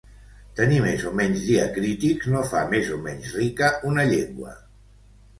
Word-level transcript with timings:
Tenir 0.59 0.77
més 0.83 1.01
o 1.09 1.11
menys 1.17 1.43
diacrítics 1.49 2.29
no 2.35 2.41
fa 2.53 2.61
més 2.71 2.89
o 2.95 2.97
menys 3.03 3.35
rica 3.41 3.69
una 3.91 4.07
llengua. 4.13 4.55